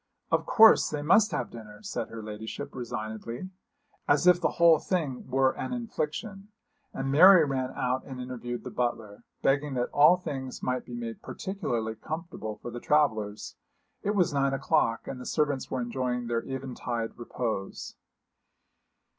'Of 0.31 0.47
course, 0.47 0.89
they 0.89 1.03
must 1.03 1.29
have 1.29 1.51
dinner,' 1.51 1.83
said 1.83 2.07
her 2.09 2.23
ladyship, 2.23 2.73
resignedly, 2.73 3.51
as 4.07 4.25
if 4.25 4.41
the 4.41 4.53
whole 4.53 4.79
thing 4.79 5.27
were 5.29 5.51
an 5.51 5.73
infliction; 5.73 6.47
and 6.91 7.11
Mary 7.11 7.45
ran 7.45 7.71
out 7.75 8.03
and 8.05 8.19
interviewed 8.19 8.63
the 8.63 8.71
butler, 8.71 9.23
begging 9.43 9.75
that 9.75 9.91
all 9.93 10.17
things 10.17 10.63
might 10.63 10.85
be 10.85 10.95
made 10.95 11.21
particularly 11.21 11.93
comfortable 11.93 12.55
for 12.55 12.71
the 12.71 12.79
travellers. 12.79 13.57
It 14.01 14.15
was 14.15 14.33
nine 14.33 14.55
o'clock, 14.55 15.07
and 15.07 15.21
the 15.21 15.25
servants 15.27 15.69
were 15.69 15.81
enjoying 15.81 16.25
their 16.25 16.41
eventide 16.47 17.15
repose. 17.19 17.95